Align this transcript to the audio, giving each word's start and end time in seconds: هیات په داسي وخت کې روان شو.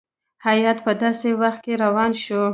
هیات 0.47 0.77
په 0.85 0.91
داسي 1.01 1.31
وخت 1.41 1.59
کې 1.65 1.73
روان 1.83 2.11
شو. 2.23 2.41